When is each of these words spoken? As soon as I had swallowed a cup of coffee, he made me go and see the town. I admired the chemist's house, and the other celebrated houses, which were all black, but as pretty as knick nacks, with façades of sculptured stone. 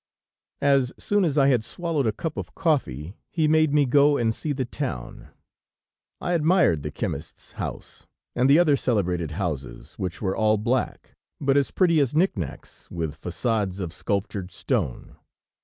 As 0.63 0.91
soon 0.97 1.23
as 1.23 1.37
I 1.37 1.49
had 1.49 1.63
swallowed 1.63 2.07
a 2.07 2.11
cup 2.11 2.35
of 2.35 2.55
coffee, 2.55 3.15
he 3.29 3.47
made 3.47 3.71
me 3.71 3.85
go 3.85 4.17
and 4.17 4.33
see 4.33 4.51
the 4.51 4.65
town. 4.65 5.27
I 6.19 6.31
admired 6.33 6.81
the 6.81 6.89
chemist's 6.89 7.51
house, 7.51 8.07
and 8.35 8.49
the 8.49 8.57
other 8.57 8.75
celebrated 8.75 9.33
houses, 9.33 9.93
which 9.99 10.19
were 10.19 10.35
all 10.35 10.57
black, 10.57 11.13
but 11.39 11.55
as 11.55 11.69
pretty 11.69 11.99
as 11.99 12.15
knick 12.15 12.35
nacks, 12.35 12.89
with 12.89 13.21
façades 13.21 13.79
of 13.79 13.93
sculptured 13.93 14.49
stone. 14.51 15.17